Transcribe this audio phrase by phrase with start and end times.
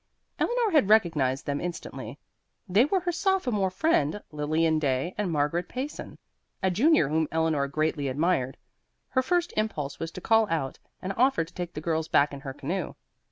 [0.39, 2.17] Eleanor had recognized them instantly;
[2.67, 6.17] they were her sophomore friend, Lilian Day, and Margaret Payson,
[6.63, 8.57] a junior whom Eleanor greatly admired.
[9.09, 12.39] Her first impulse was to call out and offer to take the girls back in
[12.39, 12.95] her canoe.